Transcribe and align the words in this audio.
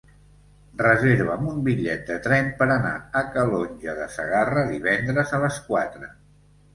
Reserva'm 0.81 1.49
un 1.49 1.57
bitllet 1.67 2.07
de 2.07 2.15
tren 2.27 2.49
per 2.61 2.67
anar 2.75 2.93
a 3.19 3.21
Calonge 3.35 3.95
de 3.99 4.07
Segarra 4.15 4.65
divendres 4.71 5.35
a 5.39 5.43
les 5.45 5.61
quatre. 5.69 6.11